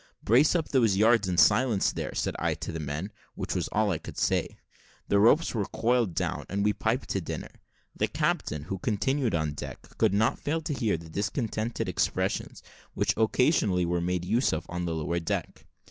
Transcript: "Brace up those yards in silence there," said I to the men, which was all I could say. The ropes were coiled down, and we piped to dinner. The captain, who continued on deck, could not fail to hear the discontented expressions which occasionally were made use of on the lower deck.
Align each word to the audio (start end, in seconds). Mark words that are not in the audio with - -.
"Brace 0.23 0.55
up 0.55 0.69
those 0.69 0.97
yards 0.97 1.27
in 1.27 1.37
silence 1.37 1.91
there," 1.91 2.15
said 2.15 2.35
I 2.39 2.55
to 2.55 2.71
the 2.71 2.79
men, 2.79 3.11
which 3.35 3.53
was 3.53 3.67
all 3.67 3.91
I 3.91 3.99
could 3.99 4.17
say. 4.17 4.57
The 5.09 5.19
ropes 5.19 5.53
were 5.53 5.65
coiled 5.67 6.15
down, 6.15 6.45
and 6.49 6.63
we 6.63 6.73
piped 6.73 7.09
to 7.09 7.21
dinner. 7.21 7.51
The 7.95 8.07
captain, 8.07 8.63
who 8.63 8.79
continued 8.79 9.35
on 9.35 9.53
deck, 9.53 9.79
could 9.99 10.15
not 10.15 10.39
fail 10.39 10.61
to 10.61 10.73
hear 10.73 10.97
the 10.97 11.07
discontented 11.07 11.87
expressions 11.87 12.63
which 12.95 13.13
occasionally 13.15 13.85
were 13.85 14.01
made 14.01 14.25
use 14.25 14.51
of 14.53 14.65
on 14.69 14.85
the 14.85 14.95
lower 14.95 15.19
deck. 15.19 15.67